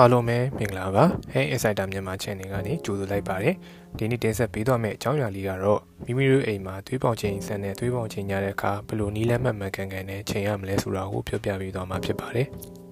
[0.00, 3.54] အားလုံးပဲမင်္ဂလာပါ Hey Insider မြန်မာ Channel ကနေကြိုဆိုလိုက်ပါတယ်
[3.98, 12.48] ဒီနေ့တင်ဆက်ပေးသွားမယ့်အကြောင်းအရာလေးကတော့မိမိတို့အိမ်မှာသွေးပေါင်ချိန်စံနဲ့သွေးပေါင်ချိန်ညတဲ့အခါဘယ်လိုနီးလက်မှတ်မှန်ကန်ကန်နဲ့ချိန်ရမလဲဆိုတာကိုပြောပြပေးသွားမှာဖြစ်ပါတယ်။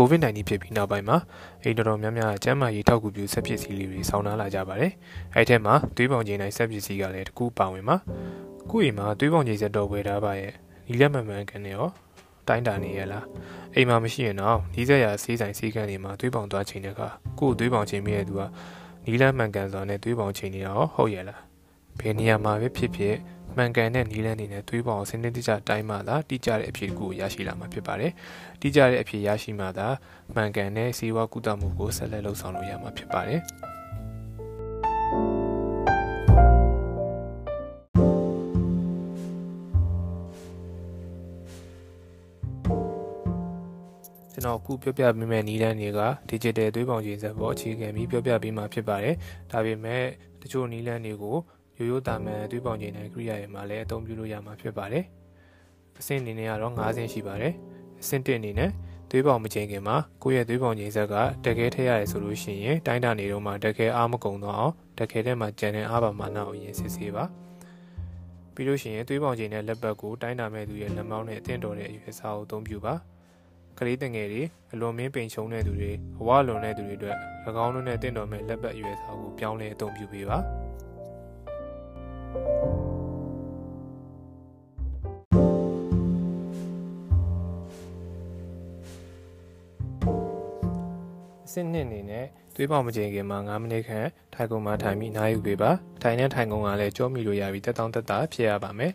[0.00, 1.16] COVID-19 ဖြစ်ပြီးနောက်ပိုင်းမှာ
[1.62, 4.92] အိမ်တော်တော်များများကျန်းမာရေးထောက်ကူပြုဆက်ပစ္စည်းလေးတွေဆောင်းနှားလာကြပါတယ်။
[5.34, 7.96] အဲ့ထက်မှာသွေးပေါင်ချိန်တိုင်းဆက်ပစ္စည်းကလည်းတကူပါဝင်မှာ။
[8.68, 10.52] ခုအိမ်မှာသွေးပေါင်ချိန်ဆက်တော်ဝယ်ထားပါရဲ့။
[10.86, 11.88] ဒီလက်မှန်မှန်ကန်နေရော
[12.48, 13.24] တိုင်းတာနေရလား။
[13.74, 18.42] အိမ်မှာမရှိရင်တော့ဒီဆက်ရဆေးဆိုင်ဆေးကန်းတွေမှာသွေးပေါင်သွားချိန်တဲ့အခါကို့သွေးပေါင်ချိန်မိတဲ့သူက
[19.04, 21.40] နီလန်းမှန်ကန်စွာနဲ့သွေးပေါင်ချိန်နေတာရောဟုတ်ရဲ့လား။
[21.98, 23.14] ဘယ်နေရာမှာပဲဖြစ်ဖြစ်
[23.56, 28.12] မှန်ကန်တဲ့နီးလန်းနေနဲ့သွေးပေါင်စနစ်တကျတိုင်းမှသာတိကျတဲ့အဖြေကိုရရှိလာမှာဖြစ်ပါတယ်။
[28.60, 29.88] တိကျတဲ့အဖြေရရှိမှသာ
[30.34, 33.40] မှန်ကန်တဲ့စီးပွားကုသမှုကိုဆက်လက်လှုပ်ဆောင်လို့ရမှာဖြစ်ပါတယ်။
[44.32, 49.14] ကျွန်တော်အခုပြောပြပေးမယ့်နည်းလမ်းတွေက digital သွေးပေါင်ချိန်စက်ပေါ်အခြေခံပြီးပြောပြပေးမှာဖြစ်ပါတယ်။
[49.50, 50.04] ဒါပေမဲ့
[50.42, 51.38] တချို့နည်းလမ်းတွေကို
[51.80, 55.04] ရိုးရိုးတာမန်သွေးပေါင်ချိန်နဲ့ကိရိယာတွေမှာလည်းအသုံးပြုလို့ရမှာဖြစ်ပါတယ်။
[55.98, 57.52] အဆင့်အနေနဲ့ကတော့၅ဆင့်ရှိပါတယ်။
[58.00, 58.70] အဆင့်1အနေနဲ့
[59.10, 61.14] သွေးပေါင်မချိန်ခင်မှာကိုယ့်ရဲ့သွေးပေါင်ချိန်ဆက်က
[61.44, 67.24] တကယ်ထည့်ရတယ်ဆိုလို့ရှိရင်တိုင်းတာနေတော့မှတကယ်အားမကုန်တော့အောင်တကယ်ထဲမှာကြံတဲ့အားပါမနာကိုရင်စစ်ဆေးပါ။
[68.54, 72.94] ပြီးလို့ရှိရင်သွေးပေါင်ချိန်နဲ့လက်ပတ်ကိုတိုင်းတာမဲ့သူရဲ့လက်မောင်းနဲ့အသင့်တော်တဲ့အရွယ်အစားကိုအသုံးပြုပါ။
[73.78, 74.42] ကလေးတငယ်တွေ
[74.72, 77.16] အလွန်မင်းပိန်ချုံတဲ့သူတွေအဝလွန်တဲ့သူတွေအတွက်၎
[77.64, 80.40] င်းတို့နဲ့တင့်တော်မဲ့လက်ပတ်ရွယ်စားကိုပြောင်းလဲအသုံးပြုပေးပါ။
[91.50, 95.70] အဆင့်နှစ်အနေနဲ့သွေးပေါင်မကျင်ခင်မှာ9မိနစ်ခန့်ထိုင်ကုန်မှာထိုင်ပြီးနားယူပေးပါ
[96.02, 98.92] ထိုင်တဲ့ထိုင်ကုန်ကလည်းကြောမိလို့ရပြီးတက်တောင့်တက်တာဖြစ်ရပါမယ်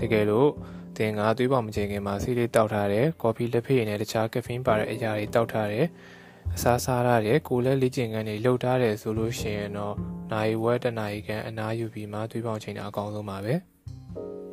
[0.00, 0.48] တကယ်လို့
[0.96, 5.86] သင်ကသွေးပေါင်မကျင်ခင်မှာဆေးလေးတောက်ထားတယ်ကော်ဖီလက်ဖက်ရည်နဲ့တခြားကက်ဖင်းပါတဲ့အရာတွေတောက်ထားတယ်
[6.54, 9.94] အစားစားရတယ်ကိုလည်းလေ့ကျင့်ခန်းတွေလုပ်ထားတယ်ဆိုလို့ရှိရင်တော့
[10.32, 13.54] နိုင်ဝဲတနာရီခန့်အနားယူပြီးမှသွေးပေါင်ချိန်တာအကောင်းဆုံးပါပဲ။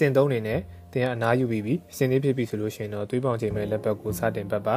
[0.00, 0.60] စင်သုံးနေနဲ့
[0.92, 4.76] တင်ကအနားယူပြီးပြီစင်သေးဖြစ်ပြီဆိုလို့ရှိရင်တော့သွေးပေါင်ချိန်မဲ့လက်ပတ်ကိုစတင်ပတ်ပါ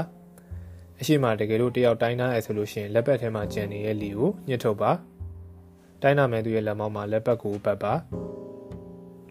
[0.99, 4.91] အရှိမတကယ်လို့တယောက်တိုင်းသားရဆိုလို့ရှိရင်လက်ပတ်ထဲမှာကျန်နေတဲ့လီကိုညှစ်ထုတ်ပါ
[6.01, 7.93] တိုင်းနာမဲ့သူရဲ့လက်မောင်းမှာလက်ပတ်ကိုပတ်ပါ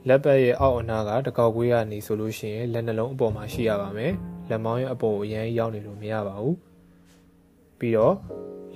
[0.09, 4.13] လက်ပတ်ရဲ့အောက်အနားကတကောက်ကွေးကနေဆိုလို့ရှိရင်လက်နှလုံးအပေါ်မှာရှိရပါမယ်
[4.51, 6.57] လက်မောင်းရဲ့အပေါ်ကိုအရင်ရောက်နေလို့မရပါဘူး
[7.79, 8.15] ပြီးတော့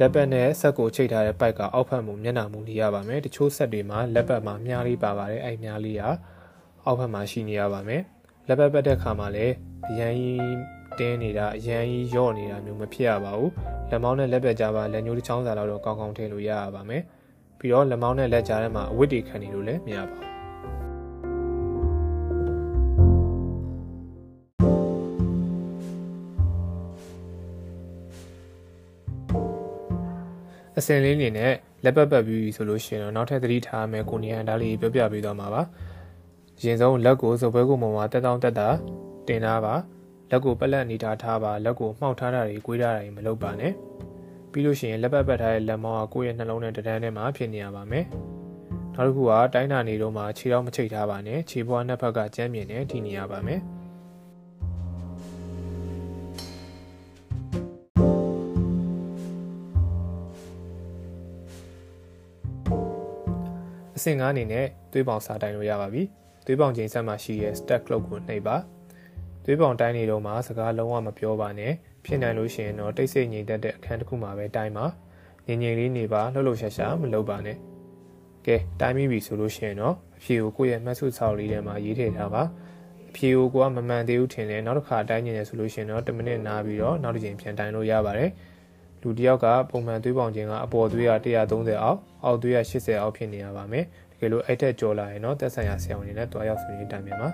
[0.00, 6.04] လက်ပတ်နဲ့ဆက်ကိုချိတ်ထားတဲ့ပိုက်ကအောက်ဖက်မှုမျက်နှာမူနေရပါမယ်တချို့ဆက်တွေမှာလက်ပတ်မှာမြားလေးပါပါတယ်အဲ့မြားလေးက
[6.86, 8.02] အောက်ဘက်မှာရှိနေရပါမယ်
[8.48, 9.54] လက်ပတ်ပတ်တဲ့ခါမှာလည်း
[9.90, 10.38] အရန်ကြီး
[10.98, 13.52] တင်းနေတာအရန်ကြီးရော့နေတာမျိုးမဖြစ်ရပါဘူး
[13.90, 17.02] လက်မောင်းနဲ့လက်ပတ်ကြားပါလက်ညှိုးတစ်ချောင်းစာလောက်တော့ကောင်းကောင်းထည့်လို့ရရပါမယ်
[17.58, 20.36] ပြီးတော့လက်မောင်းနဲ့လက်ကြားထဲမှာအဝတ်တွေခံနေလို့လည်းမရပါဘူး
[30.78, 31.52] အစင်လေးနေနဲ့
[31.84, 35.62] လက်ပတ်ပတ်ပြီးဆိုလို့ရှိရင်တော့နောက်ထပ်သတိထားမယ်ကိုနေရန်ဒါလေးပြောပြပေးသွားမှာပါ
[36.62, 38.68] ရင်ဆုံးလက်ကိုစပွဲကိုမှမှာတက်တောင့်တက်တာ
[39.28, 39.74] တင်ထားပါ
[40.30, 43.72] လက်ကိုပလက်အနေထားထားပါလက်ကိုမှောက်ထားတာတွေကိုွေးထားတာတွေမလုပ်ပါနဲ့
[44.50, 48.04] ပြီးလို့ရှိရင်လက်ပတ်ပတ်ထားတဲ့လက်မောင်းကကိုယ့်ရဲ့နှလုံးနဲ့တဒန်းထဲမှာဖြစ်နေရပါမယ်
[48.94, 53.60] နောက်တစ်ခုကတိုင်းတာနေတော့မှခြေထောက်မချိတ်ထားပါနဲ့ခြေပွားနှစ်ဖက်ကကျမ်းမြင်နဲ့ထိနေရပါမယ်
[63.96, 66.04] အဆင့်9အနေနဲ့သွေးပေါင်စာတိုင်လို့ရပါပြီ။
[66.46, 68.56] သွေးပေါင်ချိန်ဆက်မှာရှိရဲ့ stack clock ကိုနှိပ်ပါ
[69.44, 71.72] သွေးပေါင်တိုင်းနေတော့မှစကားလုံးဝမပြောပါနဲ့
[72.04, 74.86] ဖြစ်နိုင်လို့ရှိရင်တော့တိတ်ဆိတ်ငြိမ်သက်တဲ့အခန်းတစ်ခုမှာပဲတိုင်းပါ
[75.46, 77.56] ငြိမ်ငြိမ်လေးနေပါလှုပ်လှုပ်ရှားရှားမလုပ်ပါနဲ့
[78.46, 82.42] ကဲတိုင်းပြီးပြီဆိုလို့ရှိရင်တော့အဖြေကိုကိုယ့်ရဲ့မှတ်စုဆောက်လေးထဲမှာရေးထည့်ထားပါ
[83.10, 88.30] အဖြေကိုကိုကမမှန်သေးဘူးထင်တယ်နောက်တစ်ခါတိုင်းနေတယ်ဆိုလို့ရှိရင်တော့10မိနစ်နားပြီးတော့နောက်တစ်ချိန်ပြန်တိုင်းလို့ရပါတယ်
[89.02, 93.84] လူတစ်ယောက်ကပုံမှန်သွေးပေါင်ခြင်းကအပေါ်သွေးက130အောက်အောက်သွေးက80အောက်ဖြစ်နေရပါမယ်
[94.18, 97.28] တကယ်လို့အဲ့ထက်ကျော်လာရင်တော့သက်ဆိုင်ရာဆရာဝန်တွေနဲ့တွားရောက်ဆွေးနွေးတိုင်ပင်ပါ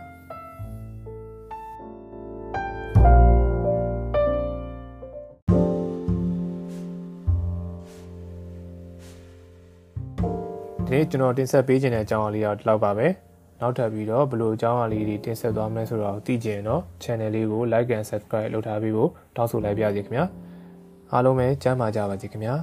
[10.87, 13.07] ဒီနေ့ကျွန်တော်တင်ဆက်ပေးခြင်းတဲ့အကြောင်းအရာလေးတော့ဒီလောက်ပါပဲ
[13.61, 20.25] နောက်ထပ်ပြီးတော့ဘလို့အကြောင်းအရာလေးတွေတင်ဆက်သွားမလဲဆိုတော့သိကြရင်တော့ channel လေးကို like and subscribe လုပ်ထားပြီးဖို့တောင်းဆိုလိုက်ပါရစေခင်ဗျာ
[21.13, 22.55] အားလုံးပဲကျမ်းမာကြပါစေခင်ဗျာ